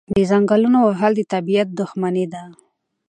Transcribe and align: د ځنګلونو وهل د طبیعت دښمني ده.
د 0.15 0.17
ځنګلونو 0.29 0.79
وهل 0.87 1.11
د 1.17 1.21
طبیعت 1.33 1.67
دښمني 1.79 2.25
ده. 2.33 2.43